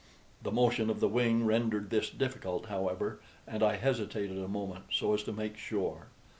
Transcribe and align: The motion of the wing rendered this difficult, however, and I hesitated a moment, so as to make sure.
The 0.41 0.51
motion 0.51 0.89
of 0.89 0.99
the 0.99 1.07
wing 1.07 1.45
rendered 1.45 1.91
this 1.91 2.09
difficult, 2.09 2.65
however, 2.65 3.19
and 3.45 3.61
I 3.61 3.75
hesitated 3.75 4.39
a 4.39 4.47
moment, 4.47 4.85
so 4.91 5.13
as 5.13 5.21
to 5.25 5.31
make 5.31 5.57
sure. 5.57 6.07